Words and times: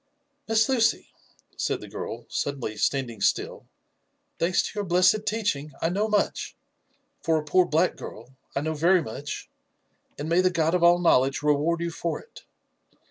'*" 0.17 0.33
Miss 0.47 0.67
Lucy!" 0.67 1.09
said 1.57 1.79
the 1.79 1.87
girl, 1.87 2.25
suddenly 2.27 2.75
standing 2.75 3.21
still," 3.21 3.67
thanks 4.39 4.63
to 4.63 4.71
your 4.73 4.83
blessed 4.83 5.27
teaching, 5.27 5.73
I 5.79 5.89
know 5.89 6.07
much 6.07 6.55
for 7.21 7.37
a 7.37 7.43
poor 7.45 7.67
black 7.67 7.97
girl, 7.97 8.35
I 8.55 8.61
know 8.61 8.73
very 8.73 9.03
much, 9.03 9.47
and 10.17 10.27
may 10.27 10.41
the 10.41 10.49
God 10.49 10.73
of 10.73 10.81
all 10.81 10.97
knowledge 10.97 11.43
reward 11.43 11.81
you 11.81 11.91
for 11.91 12.19
it. 12.19 12.45